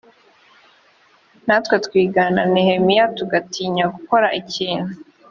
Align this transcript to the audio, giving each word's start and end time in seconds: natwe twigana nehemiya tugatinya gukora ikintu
natwe 1.45 1.75
twigana 1.85 2.41
nehemiya 2.53 3.05
tugatinya 3.17 3.83
gukora 3.95 4.27
ikintu 4.41 4.91